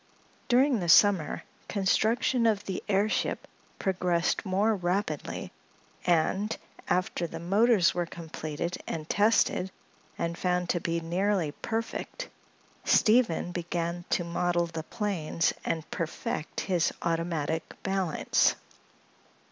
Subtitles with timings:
[0.47, 5.51] During the summer construction of the airship progressed more rapidly
[6.07, 6.57] and,
[6.89, 9.69] after the motors were completed and tested
[10.17, 12.29] and found to be nearly perfect,
[12.83, 18.55] Steve began to model the planes and perfect his automatic balance.